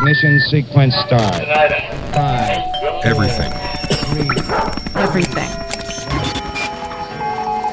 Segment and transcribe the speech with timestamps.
[0.00, 1.34] Ignition sequence start.
[2.12, 2.58] Five,
[3.04, 3.50] Everything.
[4.04, 4.28] three,
[5.00, 5.48] Everything.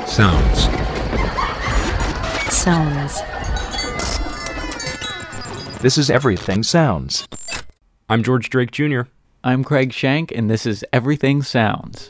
[0.07, 0.59] Sounds.
[2.55, 3.21] Sounds.
[5.81, 7.27] This is Everything Sounds.
[8.07, 9.01] I'm George Drake Jr.
[9.43, 12.09] I'm Craig Shank, and this is Everything Sounds.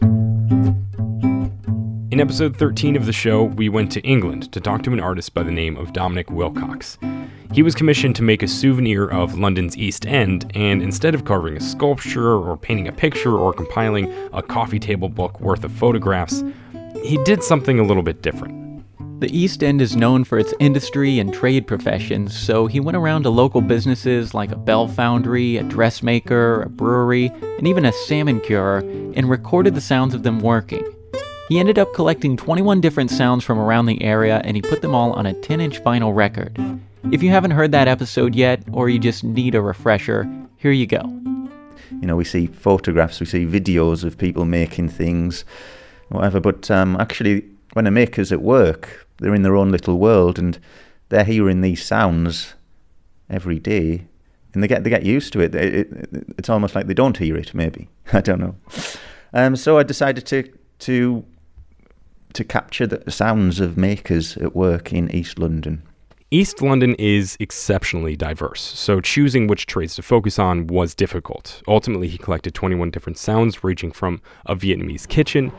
[2.14, 5.34] In episode 13 of the show, we went to England to talk to an artist
[5.34, 6.99] by the name of Dominic Wilcox.
[7.52, 11.58] He was commissioned to make a souvenir of London's East End, and instead of carving
[11.58, 16.44] a sculpture or painting a picture or compiling a coffee table book worth of photographs,
[17.03, 18.84] he did something a little bit different.
[19.20, 23.23] The East End is known for its industry and trade professions, so he went around
[23.23, 28.39] to local businesses like a bell foundry, a dressmaker, a brewery, and even a salmon
[28.39, 28.81] curer
[29.16, 30.86] and recorded the sounds of them working.
[31.49, 34.95] He ended up collecting 21 different sounds from around the area and he put them
[34.95, 36.57] all on a 10 inch vinyl record.
[37.11, 40.27] If you haven't heard that episode yet, or you just need a refresher,
[40.58, 41.02] here you go.
[41.91, 45.44] You know, we see photographs, we see videos of people making things,
[46.09, 46.39] whatever.
[46.39, 50.57] But um, actually, when a maker's at work, they're in their own little world and
[51.09, 52.53] they're hearing these sounds
[53.30, 54.05] every day,
[54.53, 55.53] and they get they get used to it.
[55.53, 57.53] It- it- it's almost like they don't hear it.
[57.53, 58.55] Maybe I don't know.
[59.33, 61.23] Um, so I decided to to
[62.34, 65.84] to capture the sounds of makers at work in East London.
[66.31, 71.62] East London is exceptionally diverse, so choosing which trades to focus on was difficult.
[71.67, 75.52] Ultimately, he collected 21 different sounds, ranging from a Vietnamese kitchen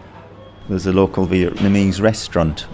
[0.68, 2.66] there's a local Vietnamese restaurant,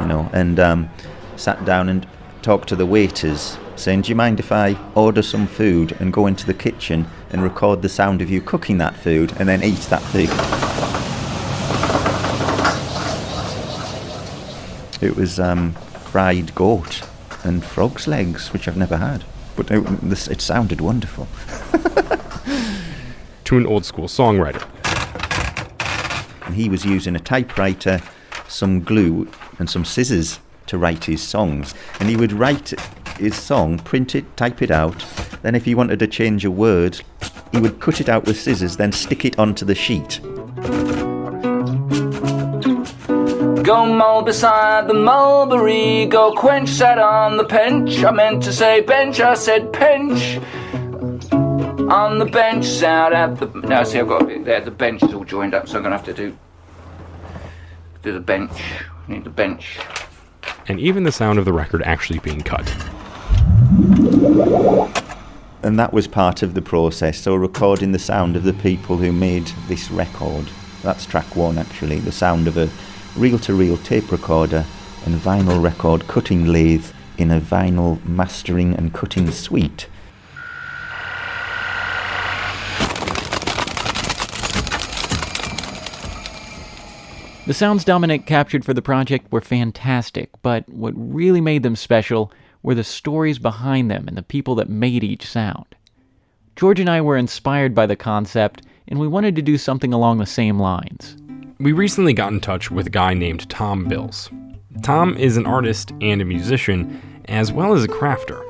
[0.00, 0.90] you know, and um,
[1.36, 2.06] sat down and
[2.42, 6.26] talked to the waiters, saying, "Do you mind if I order some food and go
[6.26, 9.86] into the kitchen and record the sound of you cooking that food and then eat
[9.90, 10.30] that food?"
[15.00, 15.72] It was um,
[16.10, 17.02] fried goat
[17.44, 19.84] and frog's legs, which I've never had, but it,
[20.28, 21.28] it sounded wonderful.
[23.44, 24.66] to an old school songwriter.
[26.46, 28.00] and he was using a typewriter,
[28.48, 31.74] some glue, and some scissors to write his songs.
[32.00, 32.74] And he would write
[33.18, 35.04] his song, print it, type it out.
[35.42, 37.00] Then, if he wanted to change a word,
[37.52, 40.20] he would cut it out with scissors, then stick it onto the sheet.
[43.66, 48.04] Go mull beside the mulberry, go quench sat on the bench.
[48.04, 50.38] I meant to say bench, I said pinch.
[51.32, 53.46] On the bench, sat at the.
[53.46, 54.60] No, see, I've got it there.
[54.60, 56.38] The bench is all joined up, so I'm gonna have to do
[58.04, 58.52] do the bench.
[59.08, 59.80] Need the bench.
[60.68, 62.72] and even the sound of the record actually being cut.
[65.64, 67.18] And that was part of the process.
[67.18, 70.46] So, recording the sound of the people who made this record.
[70.84, 71.98] That's track one, actually.
[71.98, 72.70] The sound of a
[73.16, 74.64] reel to reel tape recorder
[75.04, 79.88] and vinyl record cutting lathe in a vinyl mastering and cutting suite.
[87.46, 92.32] The sounds Dominic captured for the project were fantastic, but what really made them special
[92.60, 95.76] were the stories behind them and the people that made each sound.
[96.56, 100.18] George and I were inspired by the concept, and we wanted to do something along
[100.18, 101.16] the same lines.
[101.58, 104.28] We recently got in touch with a guy named Tom Bills.
[104.82, 108.42] Tom is an artist and a musician, as well as a crafter.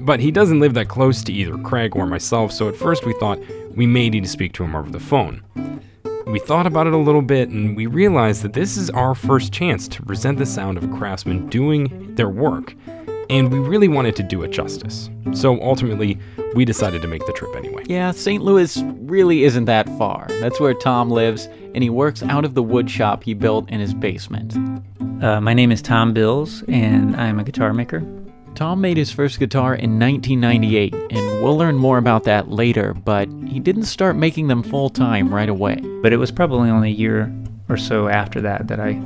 [0.00, 3.12] But he doesn't live that close to either Craig or myself, so at first we
[3.14, 3.38] thought
[3.76, 5.42] we may need to speak to him over the phone.
[6.26, 9.52] We thought about it a little bit and we realized that this is our first
[9.52, 12.74] chance to present the sound of a craftsman doing their work,
[13.30, 15.10] and we really wanted to do it justice.
[15.32, 16.18] So ultimately,
[16.54, 17.84] we decided to make the trip anyway.
[17.86, 18.42] Yeah, St.
[18.42, 20.26] Louis really isn't that far.
[20.40, 23.80] That's where Tom lives, and he works out of the wood shop he built in
[23.80, 24.56] his basement.
[25.22, 28.02] Uh, my name is Tom Bills, and I'm a guitar maker.
[28.54, 33.28] Tom made his first guitar in 1998, and we'll learn more about that later, but
[33.46, 35.76] he didn't start making them full time right away.
[36.02, 37.32] But it was probably only a year
[37.68, 39.00] or so after that that I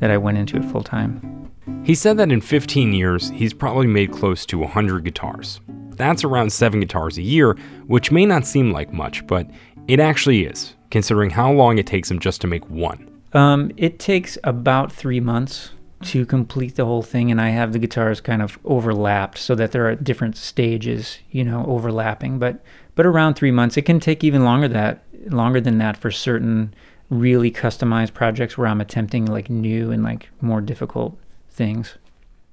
[0.00, 1.39] that I went into it full time.
[1.82, 5.60] He said that in 15 years, he's probably made close to 100 guitars.
[5.96, 7.56] That's around 7 guitars a year,
[7.86, 9.50] which may not seem like much, but
[9.88, 13.10] it actually is, considering how long it takes him just to make one.
[13.32, 15.70] Um, it takes about three months
[16.04, 19.72] to complete the whole thing, and I have the guitars kind of overlapped so that
[19.72, 22.38] there are different stages, you know, overlapping.
[22.38, 22.62] But
[22.94, 26.74] but around three months, it can take even longer that longer than that for certain
[27.10, 31.18] really customized projects where I'm attempting like new and like more difficult
[31.60, 31.98] things.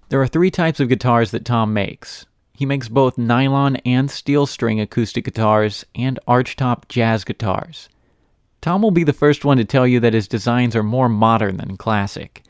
[0.10, 2.26] There are three types of guitars that Tom makes.
[2.54, 7.88] He makes both nylon and steel string acoustic guitars and archtop jazz guitars.
[8.60, 11.56] Tom will be the first one to tell you that his designs are more modern
[11.56, 12.44] than classic.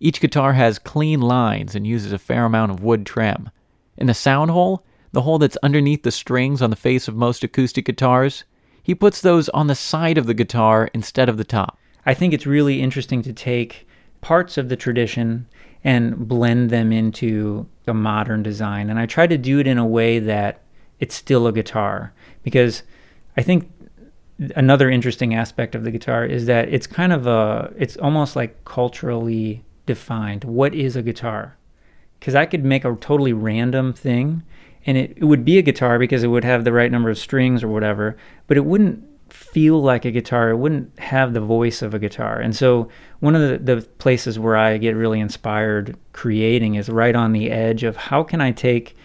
[0.00, 3.48] Each guitar has clean lines and uses a fair amount of wood trim.
[3.96, 7.42] In the sound hole, the hole that's underneath the strings on the face of most
[7.42, 8.44] acoustic guitars,
[8.82, 11.78] he puts those on the side of the guitar instead of the top.
[12.04, 13.88] I think it's really interesting to take
[14.20, 15.46] parts of the tradition
[15.84, 18.90] and blend them into a modern design.
[18.90, 20.60] And I try to do it in a way that
[21.00, 22.12] it's still a guitar
[22.42, 22.82] because
[23.36, 23.70] I think
[24.56, 28.64] another interesting aspect of the guitar is that it's kind of a it's almost like
[28.64, 30.44] culturally defined.
[30.44, 31.56] What is a guitar?
[32.18, 34.42] Because I could make a totally random thing
[34.86, 37.18] and it, it would be a guitar because it would have the right number of
[37.18, 40.50] strings or whatever, but it wouldn't feel like a guitar.
[40.50, 42.40] It wouldn't have the voice of a guitar.
[42.40, 42.88] And so
[43.20, 47.50] one of the, the places where I get really inspired creating is right on the
[47.50, 48.96] edge of how can I take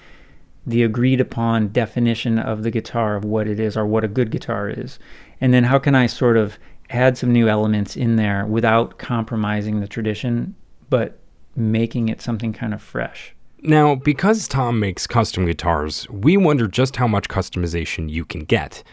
[0.66, 4.32] the agreed upon definition of the guitar of what it is or what a good
[4.32, 5.00] guitar is.
[5.40, 6.60] And then how can I sort of
[6.90, 10.56] add some new elements in there without compromising the tradition,
[10.90, 11.20] but
[11.56, 13.34] making it something kind of fresh.
[13.64, 18.84] Now, because Tom makes custom guitars, we wonder just how much customization you can get.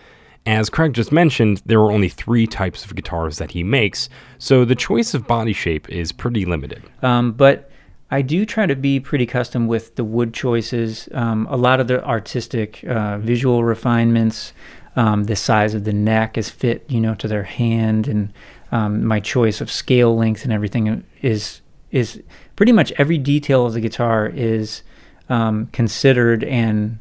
[0.46, 4.08] As Craig just mentioned, there are only three types of guitars that he makes,
[4.38, 6.82] so the choice of body shape is pretty limited.
[7.02, 7.70] Um, but
[8.10, 11.88] I do try to be pretty custom with the wood choices, um, a lot of
[11.88, 14.52] the artistic uh, visual refinements.
[14.96, 18.32] Um, the size of the neck is fit, you know, to their hand, and
[18.70, 22.22] um, my choice of scale length and everything is is
[22.56, 24.82] pretty much every detail of the guitar is
[25.28, 26.98] um, considered and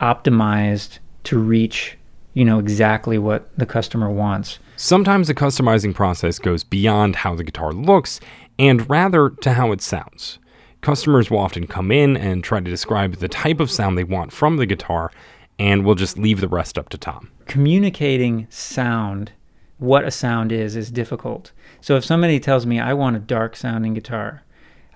[0.00, 1.98] optimized to reach,
[2.36, 4.58] you know, exactly what the customer wants.
[4.76, 8.20] Sometimes the customizing process goes beyond how the guitar looks
[8.58, 10.38] and rather to how it sounds.
[10.82, 14.32] Customers will often come in and try to describe the type of sound they want
[14.32, 15.10] from the guitar,
[15.58, 17.30] and we'll just leave the rest up to Tom.
[17.46, 19.32] Communicating sound,
[19.78, 21.52] what a sound is, is difficult.
[21.80, 24.42] So if somebody tells me I want a dark sounding guitar,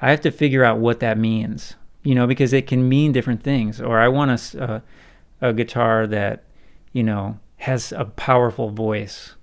[0.02, 3.42] I have to figure out what that means, you know, because it can mean different
[3.42, 3.80] things.
[3.80, 4.82] Or I want a,
[5.40, 6.44] a, a guitar that,
[6.92, 9.34] you know, has a powerful voice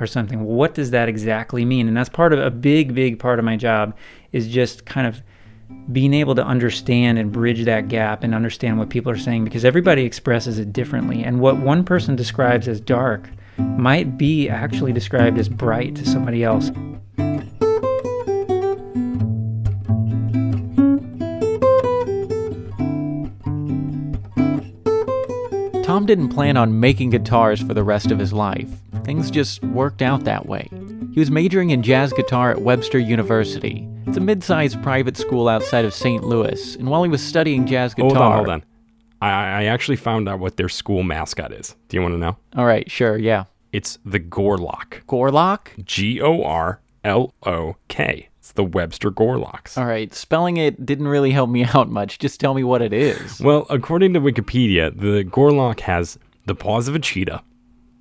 [0.00, 0.44] or something.
[0.44, 1.88] What does that exactly mean?
[1.88, 3.96] And that's part of a big, big part of my job
[4.32, 5.22] is just kind of
[5.92, 9.64] being able to understand and bridge that gap and understand what people are saying because
[9.64, 11.22] everybody expresses it differently.
[11.22, 13.28] And what one person describes as dark
[13.58, 16.70] might be actually described as bright to somebody else.
[26.08, 28.70] Didn't plan on making guitars for the rest of his life.
[29.04, 30.66] Things just worked out that way.
[31.12, 33.86] He was majoring in jazz guitar at Webster University.
[34.06, 36.24] It's a mid sized private school outside of St.
[36.24, 38.08] Louis, and while he was studying jazz guitar.
[38.08, 38.64] Hold on, hold on.
[39.20, 41.76] I, I actually found out what their school mascot is.
[41.90, 42.38] Do you want to know?
[42.56, 43.44] All right, sure, yeah.
[43.74, 45.04] It's the Gorlok.
[45.06, 45.84] Gorlok?
[45.84, 48.27] G O R L O K.
[48.48, 49.76] It's the Webster Gorloks.
[49.76, 52.18] All right, spelling it didn't really help me out much.
[52.18, 53.42] Just tell me what it is.
[53.42, 57.42] Well, according to Wikipedia, the Gorlok has the paws of a cheetah,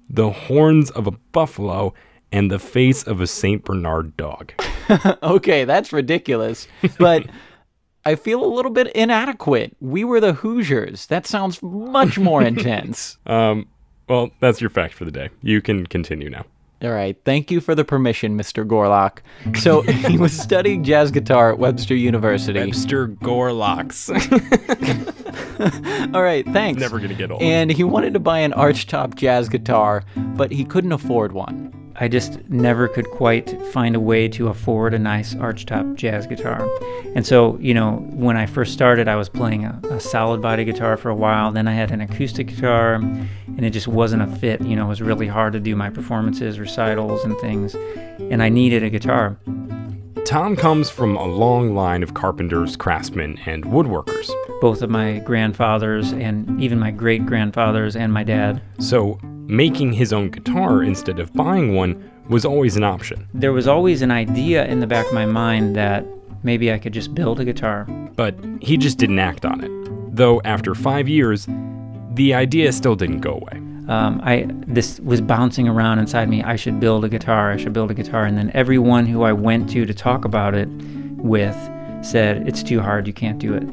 [0.09, 1.93] the horns of a buffalo,
[2.31, 3.65] and the face of a St.
[3.65, 4.53] Bernard dog.
[5.21, 6.69] okay, that's ridiculous.
[6.97, 7.25] But
[8.05, 9.75] I feel a little bit inadequate.
[9.81, 11.07] We were the Hoosiers.
[11.07, 13.17] That sounds much more intense.
[13.25, 13.67] Um,
[14.07, 15.29] well, that's your fact for the day.
[15.41, 16.45] You can continue now.
[16.81, 17.17] All right.
[17.25, 18.65] Thank you for the permission, Mr.
[18.65, 19.19] Gorlok.
[19.59, 22.59] So he was studying jazz guitar at Webster University.
[22.59, 24.09] Webster Gorloks.
[26.13, 26.45] All right.
[26.45, 26.79] Thanks.
[26.79, 27.41] Never going to get old.
[27.41, 31.73] And he wanted to buy an archtop jazz guitar, but he couldn't afford one.
[31.99, 36.69] I just never could quite find a way to afford a nice archtop jazz guitar.
[37.15, 40.63] And so, you know, when I first started, I was playing a, a, solid body
[40.63, 41.51] guitar for a while.
[41.51, 44.61] Then I had an acoustic guitar, and it just wasn't a fit.
[44.61, 47.73] You know, it was really hard to do my performances, recitals, and things.
[47.73, 49.35] And I needed a guitar.
[50.23, 54.29] Tom comes from a long line of carpenters, craftsmen, and woodworkers.
[54.61, 58.61] Both of my grandfathers, and even my great grandfathers, and my dad.
[58.77, 63.27] So, making his own guitar instead of buying one was always an option.
[63.33, 66.05] There was always an idea in the back of my mind that
[66.43, 67.85] maybe I could just build a guitar.
[68.15, 70.15] But he just didn't act on it.
[70.15, 71.47] Though after five years,
[72.13, 73.61] the idea still didn't go away.
[73.87, 76.43] Um, I this was bouncing around inside me.
[76.43, 77.51] I should build a guitar.
[77.51, 78.25] I should build a guitar.
[78.25, 80.67] And then everyone who I went to to talk about it
[81.17, 81.55] with
[82.01, 83.07] said, "It's too hard.
[83.07, 83.67] You can't do it."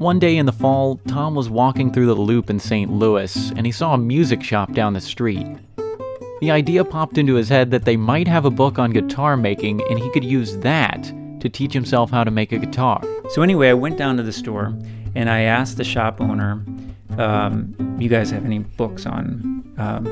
[0.00, 2.90] One day in the fall, Tom was walking through the loop in St.
[2.90, 5.46] Louis and he saw a music shop down the street.
[6.40, 9.82] The idea popped into his head that they might have a book on guitar making
[9.90, 13.02] and he could use that to teach himself how to make a guitar.
[13.28, 14.74] So, anyway, I went down to the store
[15.14, 16.64] and I asked the shop owner,
[17.18, 20.04] um, You guys have any books on um,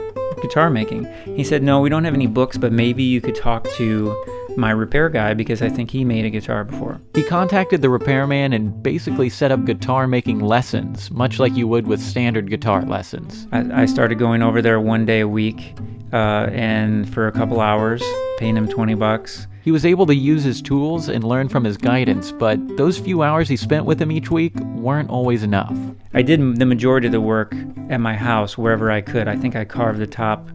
[0.43, 1.07] guitar making?
[1.35, 4.12] He said, No, we don't have any books, but maybe you could talk to
[4.59, 7.00] my repair guy because I think he made a guitar before.
[7.15, 11.87] He contacted the repairman and basically set up guitar making lessons, much like you would
[11.87, 13.47] with standard guitar lessons.
[13.53, 15.75] I, I started going over there one day a week,
[16.12, 18.03] uh, and for a couple hours,
[18.38, 19.47] paying him 20 bucks.
[19.68, 23.22] He was able to use his tools and learn from his guidance, but those few
[23.22, 25.76] hours he spent with him each week weren't always enough.
[26.14, 27.54] I did the majority of the work
[27.90, 29.28] at my house wherever I could.
[29.28, 30.48] I think I carved the top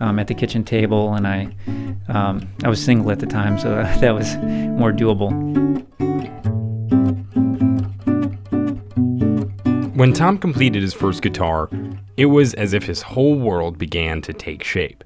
[0.00, 1.48] um, at the kitchen table, and I
[2.08, 3.70] um, I was single at the time, so
[4.00, 5.32] that was more doable.
[9.96, 11.70] When Tom completed his first guitar,
[12.18, 15.04] it was as if his whole world began to take shape.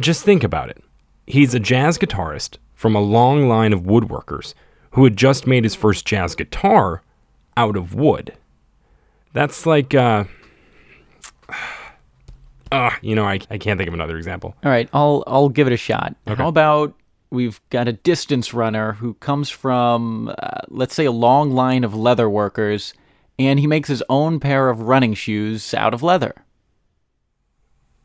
[0.00, 0.82] Just think about it.
[1.28, 4.54] He's a jazz guitarist from a long line of woodworkers
[4.92, 7.02] who had just made his first jazz guitar
[7.54, 8.32] out of wood.
[9.34, 10.24] That's like, uh,
[12.72, 14.56] uh you know, I, I can't think of another example.
[14.64, 16.16] All right, I'll I'll give it a shot.
[16.26, 16.42] Okay.
[16.42, 16.94] How about
[17.28, 21.94] we've got a distance runner who comes from uh, let's say a long line of
[21.94, 22.94] leather workers
[23.38, 26.34] and he makes his own pair of running shoes out of leather.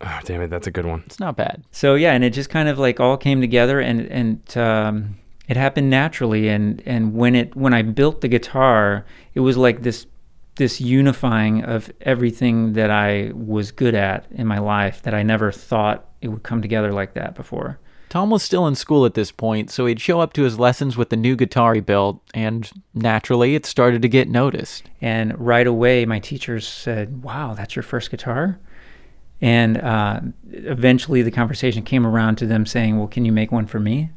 [0.02, 1.04] Oh, damn it, that's a good one.
[1.06, 1.64] It's not bad.
[1.72, 5.58] So yeah, and it just kind of like all came together, and and um, it
[5.58, 6.50] happened naturally.
[6.50, 10.06] And and when it when I built the guitar, it was like this
[10.56, 15.52] this unifying of everything that I was good at in my life that I never
[15.52, 17.80] thought it would come together like that before.
[18.10, 20.96] Tom was still in school at this point, so he'd show up to his lessons
[20.96, 24.90] with the new guitar he built, and naturally it started to get noticed.
[25.02, 28.60] And right away, my teachers said, "Wow, that's your first guitar."
[29.42, 33.66] And uh, eventually, the conversation came around to them saying, "Well, can you make one
[33.66, 34.12] for me?"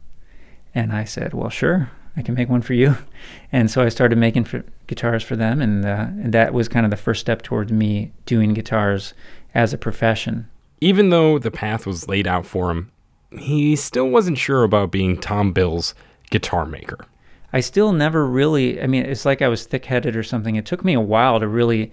[0.75, 2.97] And I said, "Well, sure, I can make one for you."
[3.51, 6.85] And so I started making for, guitars for them, and, uh, and that was kind
[6.85, 9.15] of the first step towards me doing guitars
[9.55, 10.51] as a profession.
[10.83, 12.93] Even though the path was laid out for him,
[13.39, 15.95] he still wasn't sure about being Tom Bills
[16.31, 17.07] guitar maker.
[17.53, 20.57] I still never really, I mean, it's like I was thick headed or something.
[20.57, 21.91] It took me a while to really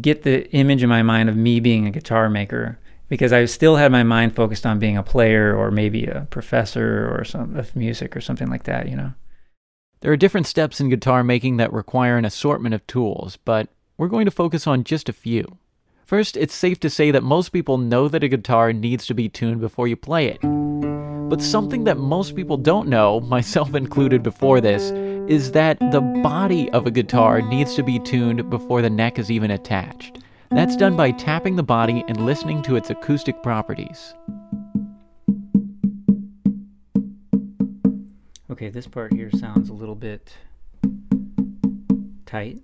[0.00, 3.76] get the image in my mind of me being a guitar maker because I still
[3.76, 7.76] had my mind focused on being a player or maybe a professor or some of
[7.76, 9.12] music or something like that, you know.
[10.00, 14.08] There are different steps in guitar making that require an assortment of tools, but we're
[14.08, 15.58] going to focus on just a few.
[16.04, 19.28] First, it's safe to say that most people know that a guitar needs to be
[19.28, 20.38] tuned before you play it.
[21.28, 24.92] But something that most people don't know, myself included before this,
[25.28, 29.30] is that the body of a guitar needs to be tuned before the neck is
[29.30, 30.18] even attached.
[30.50, 34.14] That's done by tapping the body and listening to its acoustic properties.
[38.50, 40.32] Okay, this part here sounds a little bit
[42.24, 42.58] tight.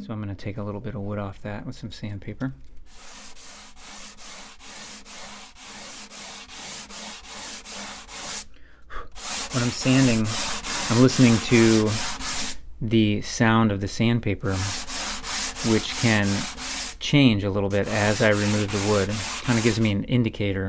[0.00, 2.54] So I'm going to take a little bit of wood off that with some sandpaper.
[9.52, 10.26] When I'm sanding,
[10.88, 11.90] I'm listening to
[12.80, 14.54] the sound of the sandpaper,
[15.70, 16.26] which can
[17.00, 19.10] change a little bit as I remove the wood.
[19.10, 20.68] It Kind of gives me an indicator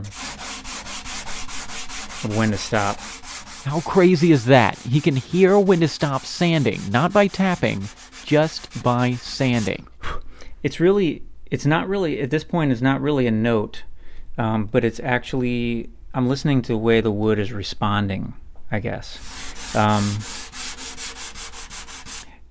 [2.25, 3.00] of when to stop.
[3.63, 4.78] How crazy is that?
[4.80, 7.88] He can hear when to stop sanding, not by tapping,
[8.25, 9.88] just by sanding.
[10.62, 13.84] It's really, it's not really, at this point, it's not really a note,
[14.38, 18.34] um, but it's actually, I'm listening to the way the wood is responding,
[18.74, 19.75] I guess.
[19.75, 20.03] Um,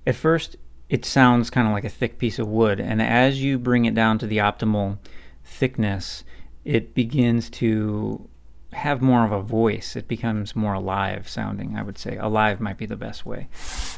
[0.07, 0.55] at first,
[0.89, 3.93] it sounds kind of like a thick piece of wood, and as you bring it
[3.93, 4.99] down to the optimal
[5.43, 6.23] thickness,
[6.63, 8.29] it begins to
[8.71, 9.97] have more of a voice.
[9.97, 12.15] It becomes more alive sounding, I would say.
[12.15, 13.49] Alive might be the best way.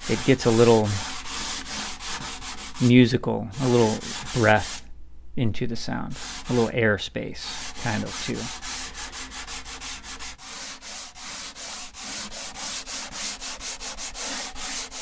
[0.09, 0.89] It gets a little
[2.81, 3.97] musical, a little
[4.33, 4.89] breath
[5.35, 6.17] into the sound,
[6.49, 8.64] a little airspace, kind of, too.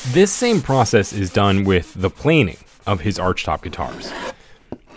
[0.08, 4.12] This same process is done with the planing of his archtop guitars.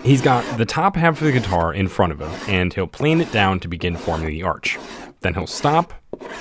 [0.04, 3.22] He's got the top half of the guitar in front of him, and he'll plane
[3.22, 4.78] it down to begin forming the arch.
[5.22, 5.94] Then he'll stop,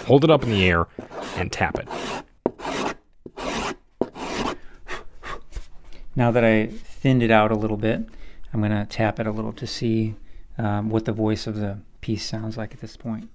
[0.07, 0.89] hold it up in the air,
[1.37, 1.89] and tap it.
[6.17, 8.05] Now that I thinned it out a little bit,
[8.53, 10.17] I'm going to tap it a little to see
[10.59, 13.31] um, what the voice of the piece sounds like at this point.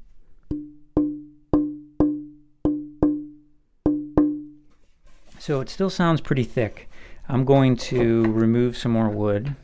[5.41, 6.87] So it still sounds pretty thick.
[7.27, 9.55] I'm going to remove some more wood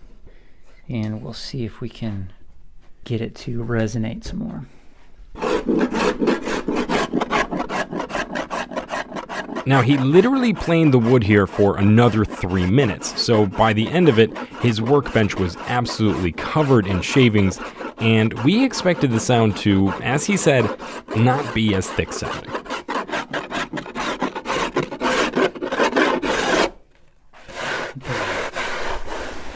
[0.89, 2.34] and we'll see if we can
[3.03, 4.65] get it to resonate some more.
[9.67, 14.10] Now, he literally planed the wood here for another three minutes, so by the end
[14.10, 17.60] of it, his workbench was absolutely covered in shavings,
[18.00, 20.63] and we expected the sound to, as he said,
[21.15, 22.50] not be as thick sounding.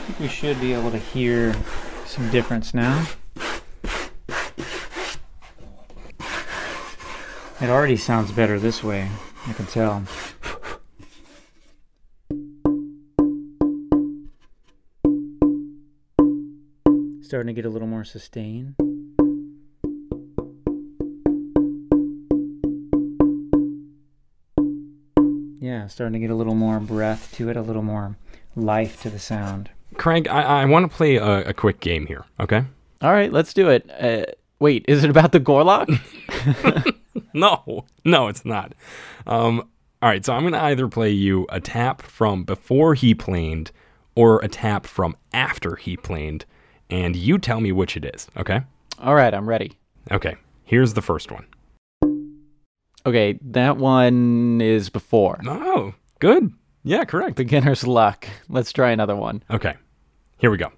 [0.03, 1.55] I think we should be able to hear
[2.07, 3.05] some difference now.
[7.61, 9.07] It already sounds better this way,
[9.45, 10.03] I can tell.
[17.21, 18.75] Starting to get a little more sustain.
[25.59, 28.17] Yeah, starting to get a little more breath to it, a little more
[28.55, 29.69] life to the sound.
[30.01, 32.63] Craig, I, I want to play a, a quick game here, okay?
[33.03, 33.87] All right, let's do it.
[33.87, 34.25] Uh,
[34.57, 35.87] wait, is it about the Gorlok?
[37.33, 38.73] No, no, it's not.
[39.25, 39.69] Um,
[40.01, 43.71] all right, so I'm going to either play you a tap from before he planed
[44.15, 46.45] or a tap from after he planed,
[46.89, 48.63] and you tell me which it is, okay?
[48.99, 49.77] All right, I'm ready.
[50.11, 51.45] Okay, here's the first one.
[53.05, 55.39] Okay, that one is before.
[55.47, 56.51] Oh, good.
[56.83, 57.35] Yeah, correct.
[57.35, 58.27] Beginner's luck.
[58.49, 59.43] Let's try another one.
[59.49, 59.75] Okay,
[60.41, 60.71] here we go.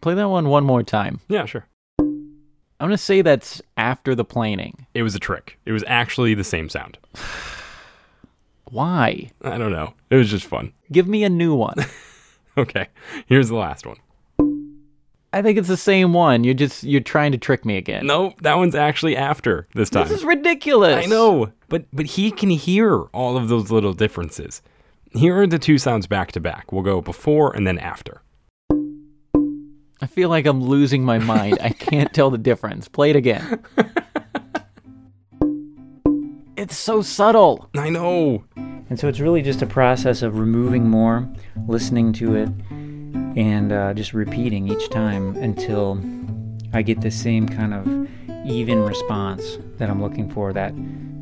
[0.00, 1.20] Play that one one more time.
[1.28, 1.66] Yeah, sure.
[1.98, 4.86] I'm going to say that's after the planing.
[4.94, 5.58] It was a trick.
[5.66, 6.98] It was actually the same sound.
[8.70, 9.30] Why?
[9.42, 9.94] I don't know.
[10.10, 10.72] It was just fun.
[10.92, 11.76] Give me a new one.
[12.56, 12.88] Okay,
[13.26, 13.98] here's the last one.
[15.32, 16.42] I think it's the same one.
[16.42, 18.04] You're just you're trying to trick me again.
[18.04, 20.08] No, that one's actually after this time.
[20.08, 21.06] This is ridiculous.
[21.06, 24.60] I know, but but he can hear all of those little differences.
[25.12, 26.70] Here are the two sounds back to back.
[26.70, 28.20] We'll go before and then after.
[30.00, 31.58] I feel like I'm losing my mind.
[31.60, 32.88] I can't tell the difference.
[32.88, 33.64] Play it again.
[36.56, 37.68] it's so subtle.
[37.74, 38.44] I know.
[38.90, 41.28] And so it's really just a process of removing more,
[41.66, 46.00] listening to it, and uh, just repeating each time until
[46.72, 47.86] I get the same kind of
[48.46, 50.52] even response that I'm looking for.
[50.52, 50.72] That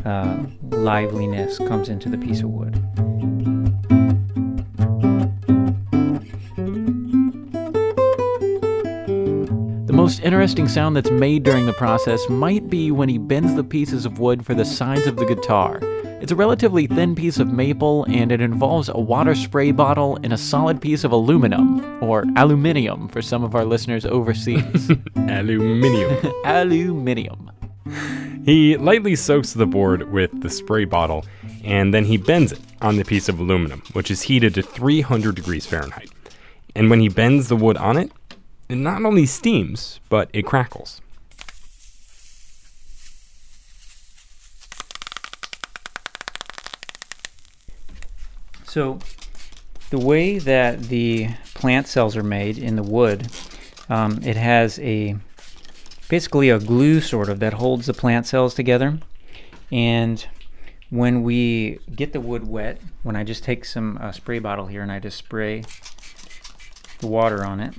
[0.05, 0.45] uh,
[0.77, 2.75] liveliness comes into the piece of wood.
[10.07, 14.07] Most interesting sound that's made during the process might be when he bends the pieces
[14.07, 15.81] of wood for the sides of the guitar.
[16.23, 20.33] It's a relatively thin piece of maple and it involves a water spray bottle and
[20.33, 24.93] a solid piece of aluminum, or aluminium for some of our listeners overseas.
[25.17, 26.33] Aluminium.
[26.45, 27.51] aluminium.
[28.45, 31.25] he lightly soaks the board with the spray bottle
[31.65, 35.35] and then he bends it on the piece of aluminum, which is heated to 300
[35.35, 36.11] degrees Fahrenheit.
[36.77, 38.13] And when he bends the wood on it,
[38.69, 41.01] it not only steams, but it crackles.
[48.65, 48.99] So,
[49.91, 53.29] the way that the plant cells are made in the wood,
[53.89, 55.17] um, it has a
[56.09, 58.99] basically a glue sort of that holds the plant cells together.
[59.73, 60.27] And
[60.91, 64.83] when we get the wood wet, when I just take some uh, spray bottle here
[64.83, 65.65] and I just spray
[66.99, 67.75] the water on it,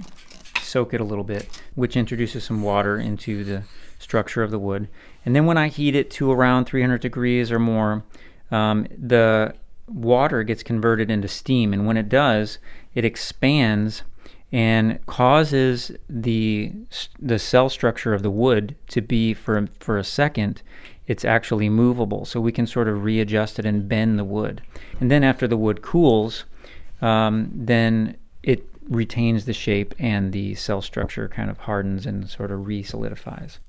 [0.67, 3.63] soak it a little bit, which introduces some water into the
[3.99, 4.87] structure of the wood.
[5.25, 8.03] And then when I heat it to around 300 degrees or more,
[8.51, 9.55] um, the
[9.87, 11.73] water gets converted into steam.
[11.73, 12.59] And when it does,
[12.93, 14.03] it expands
[14.51, 16.71] and causes the
[17.19, 20.61] the cell structure of the wood to be for for a second
[21.05, 24.61] it's actually movable so we can sort of readjust it and bend the wood
[25.01, 26.45] and then after the wood cools
[27.01, 32.51] um, then it retains the shape and the cell structure kind of hardens and sort
[32.51, 33.59] of re-solidifies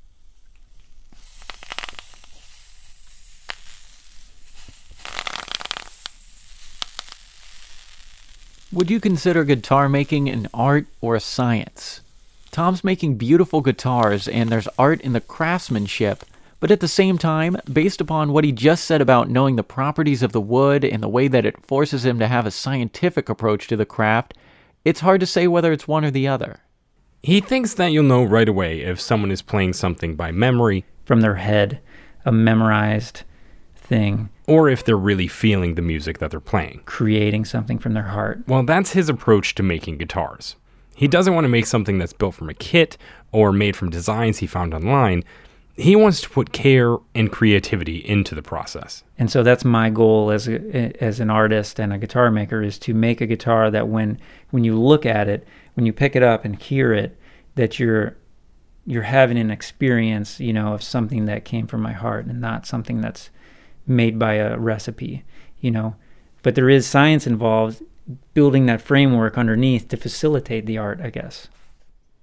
[8.71, 12.03] Would you consider guitar making an art or a science?
[12.51, 16.23] Tom's making beautiful guitars, and there's art in the craftsmanship,
[16.61, 20.23] but at the same time, based upon what he just said about knowing the properties
[20.23, 23.69] of the wood and the way that it forces him to have a scientific approach
[23.69, 24.35] to the craft,
[24.85, 26.61] it's hard to say whether it's one or the other.
[27.23, 31.21] He thinks that you'll know right away if someone is playing something by memory from
[31.21, 31.81] their head,
[32.25, 33.23] a memorized
[33.75, 36.81] thing, or if they're really feeling the music that they're playing.
[36.85, 38.41] creating something from their heart.
[38.47, 40.57] Well, that's his approach to making guitars.
[40.95, 42.97] He doesn't want to make something that's built from a kit
[43.33, 45.25] or made from designs he found online.
[45.79, 49.05] He wants to put care and creativity into the process.
[49.17, 52.79] And so that's my goal as a, as an artist and a guitar maker is
[52.81, 54.19] to make a guitar that when
[54.51, 57.17] when you look at it, when you pick it up and hear it,
[57.55, 58.17] that you're
[58.87, 62.67] you're having an experience, you know, of something that came from my heart and not
[62.67, 63.31] something that's
[63.87, 65.25] made by a recipe,
[65.61, 65.95] you know.
[66.43, 67.83] But there is science involved
[68.35, 71.49] building that framework underneath to facilitate the art, I guess.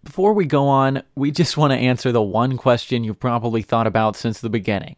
[0.06, 3.88] Before we go on, we just want to answer the one question you've probably thought
[3.88, 4.96] about since the beginning.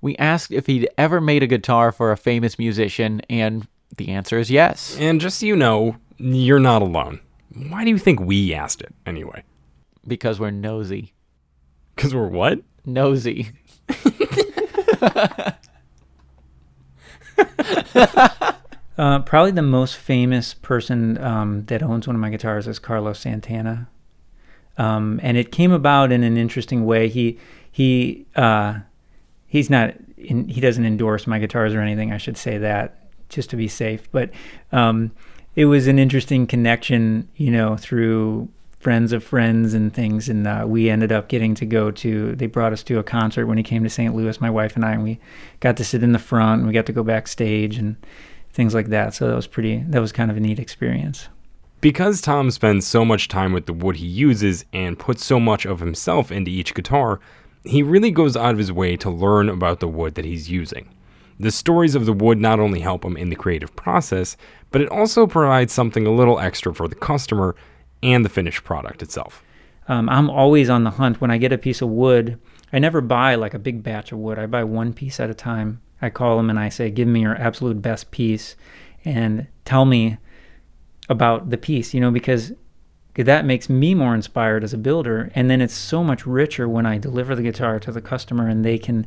[0.00, 4.38] We asked if he'd ever made a guitar for a famous musician, and the answer
[4.38, 4.96] is yes.
[4.98, 7.20] And just so you know, you're not alone.
[7.68, 9.44] Why do you think we asked it anyway?
[10.06, 11.12] Because we're nosy.
[11.94, 12.60] Because we're what?
[12.84, 13.50] Nosy.
[18.98, 23.20] Uh, probably the most famous person um, that owns one of my guitars is Carlos
[23.20, 23.88] Santana,
[24.78, 27.08] um, and it came about in an interesting way.
[27.08, 27.38] He
[27.70, 28.78] he uh,
[29.46, 32.12] he's not in, he doesn't endorse my guitars or anything.
[32.12, 34.10] I should say that just to be safe.
[34.12, 34.30] But
[34.72, 35.12] um,
[35.54, 40.28] it was an interesting connection, you know, through friends of friends and things.
[40.28, 42.36] And uh, we ended up getting to go to.
[42.36, 44.14] They brought us to a concert when he came to St.
[44.14, 45.18] Louis, my wife and I, and we
[45.60, 47.96] got to sit in the front and we got to go backstage and
[48.52, 49.14] things like that.
[49.14, 49.78] So that was pretty.
[49.88, 51.28] That was kind of a neat experience.
[51.80, 55.66] Because Tom spends so much time with the wood he uses and puts so much
[55.66, 57.20] of himself into each guitar,
[57.64, 60.88] he really goes out of his way to learn about the wood that he's using.
[61.38, 64.38] The stories of the wood not only help him in the creative process,
[64.70, 67.54] but it also provides something a little extra for the customer
[68.02, 69.42] and the finished product itself.
[69.86, 72.40] Um, I'm always on the hunt when I get a piece of wood.
[72.72, 74.38] I never buy like a big batch of wood.
[74.38, 75.82] I buy one piece at a time.
[76.00, 78.56] I call them and I say, "Give me your absolute best piece,"
[79.04, 80.18] and tell me
[81.08, 81.94] about the piece.
[81.94, 82.52] You know, because
[83.14, 86.86] that makes me more inspired as a builder, and then it's so much richer when
[86.86, 89.06] I deliver the guitar to the customer and they can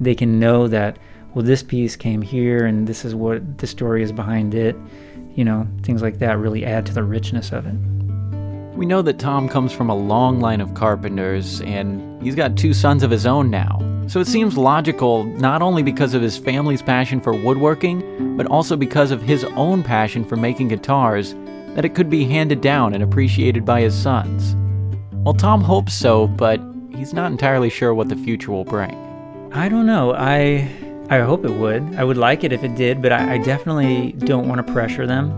[0.00, 0.98] they can know that
[1.34, 4.76] well, this piece came here and this is what the story is behind it.
[5.34, 7.74] You know, things like that really add to the richness of it.
[8.76, 12.72] We know that Tom comes from a long line of carpenters, and he's got two
[12.72, 13.78] sons of his own now.
[14.06, 18.74] So it seems logical, not only because of his family's passion for woodworking, but also
[18.74, 21.34] because of his own passion for making guitars,
[21.74, 24.56] that it could be handed down and appreciated by his sons.
[25.26, 26.58] Well, Tom hopes so, but
[26.96, 28.94] he's not entirely sure what the future will bring.
[29.52, 30.14] I don't know.
[30.14, 30.70] I
[31.10, 31.82] I hope it would.
[31.96, 35.06] I would like it if it did, but I, I definitely don't want to pressure
[35.06, 35.32] them.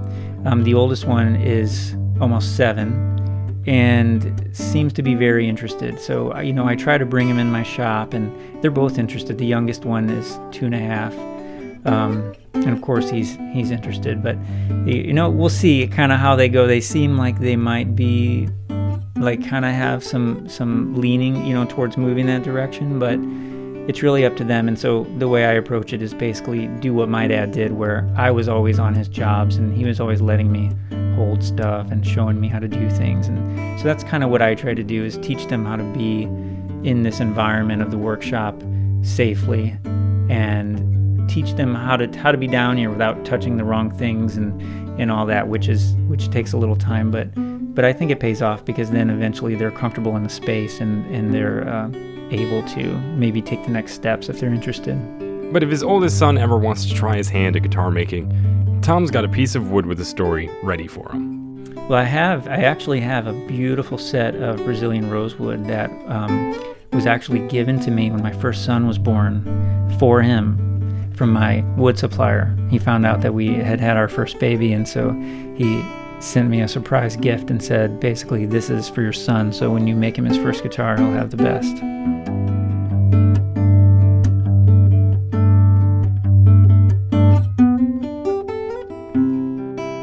[0.47, 5.99] Um, the oldest one is almost seven and seems to be very interested.
[5.99, 9.39] So, you know, I try to bring him in my shop, and they're both interested.
[9.39, 11.13] The youngest one is two and a half.
[11.85, 14.37] Um, and of course, he's he's interested, but
[14.87, 16.67] you know, we'll see kind of how they go.
[16.67, 18.49] They seem like they might be
[19.17, 23.19] like kind of have some some leaning, you know, towards moving that direction, but
[23.89, 24.69] it's really up to them.
[24.69, 28.09] And so the way I approach it is basically do what my dad did, where
[28.17, 30.71] I was always on his jobs and he was always letting me
[31.17, 33.29] hold stuff and showing me how to do things.
[33.29, 35.85] And so that's kind of what I try to do is teach them how to
[35.93, 36.23] be
[36.89, 38.61] in this environment of the workshop
[39.03, 39.77] safely
[40.29, 40.92] and
[41.29, 44.61] teach them how to how to be down here without touching the wrong things and
[45.01, 47.29] and all that, which is which takes a little time, but
[47.75, 51.07] but I think it pays off because then eventually they're comfortable in the space and
[51.15, 51.91] and they're uh,
[52.31, 52.85] able to
[53.17, 54.97] maybe take the next steps if they're interested.
[55.53, 59.11] But if his oldest son ever wants to try his hand at guitar making, Tom's
[59.11, 61.65] got a piece of wood with a story ready for him.
[61.89, 62.49] Well, I have.
[62.49, 67.91] I actually have a beautiful set of Brazilian rosewood that um, was actually given to
[67.91, 70.72] me when my first son was born for him
[71.17, 72.55] from my wood supplier.
[72.71, 75.13] He found out that we had had our first baby, and so
[75.57, 75.85] he
[76.21, 79.53] sent me a surprise gift and said, basically, this is for your son.
[79.53, 81.77] So when you make him his first guitar, he'll have the best.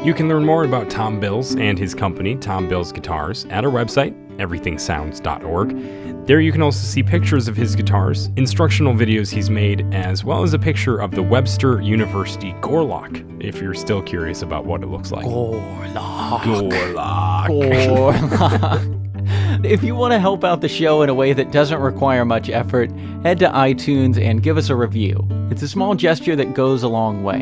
[0.04, 3.70] You can learn more about Tom Bills and his company, Tom Bills Guitars, at our
[3.70, 6.09] website, everythingsounds.org.
[6.30, 10.44] There you can also see pictures of his guitars, instructional videos he's made, as well
[10.44, 14.86] as a picture of the Webster University Gorlok, if you're still curious about what it
[14.86, 15.26] looks like.
[15.26, 16.40] Gorlok.
[16.42, 17.48] Gorlok.
[17.48, 19.64] Gorlok.
[19.64, 22.48] if you want to help out the show in a way that doesn't require much
[22.48, 22.92] effort,
[23.24, 25.26] head to iTunes and give us a review.
[25.50, 27.40] It's a small gesture that goes a long way.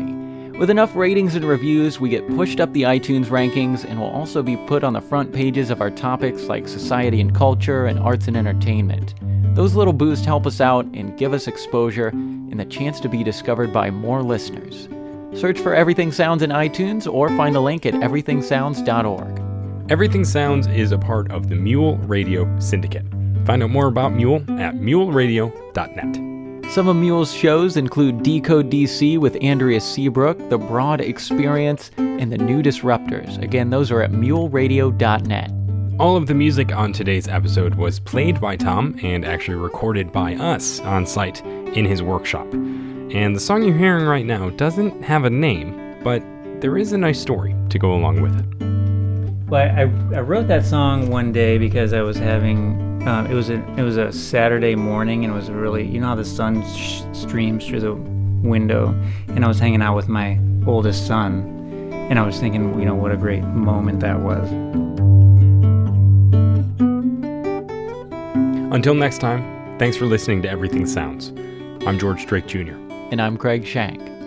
[0.59, 4.43] With enough ratings and reviews, we get pushed up the iTunes rankings and will also
[4.43, 8.27] be put on the front pages of our topics like society and culture and arts
[8.27, 9.15] and entertainment.
[9.55, 13.23] Those little boosts help us out and give us exposure and the chance to be
[13.23, 14.89] discovered by more listeners.
[15.39, 19.89] Search for Everything Sounds in iTunes or find the link at everythingsounds.org.
[19.89, 23.05] Everything Sounds is a part of the Mule Radio Syndicate.
[23.45, 26.28] Find out more about Mule at muleradio.net.
[26.69, 32.37] Some of Mule's shows include Decode DC with Andrea Seabrook, The Broad Experience, and The
[32.37, 33.41] New Disruptors.
[33.41, 35.51] Again, those are at muleradio.net.
[35.99, 40.35] All of the music on today's episode was played by Tom and actually recorded by
[40.35, 42.45] us on site in his workshop.
[42.53, 46.21] And the song you're hearing right now doesn't have a name, but
[46.61, 48.88] there is a nice story to go along with it.
[49.49, 49.81] Well, I,
[50.15, 53.81] I wrote that song one day because I was having um, it was a it
[53.81, 57.65] was a Saturday morning and it was really you know how the sun sh- streams
[57.65, 58.89] through the window
[59.29, 62.93] and I was hanging out with my oldest son and I was thinking you know
[62.93, 64.51] what a great moment that was.
[68.71, 71.29] Until next time, thanks for listening to Everything Sounds.
[71.87, 72.75] I'm George Drake Jr.
[73.09, 74.18] And I'm Craig Shank.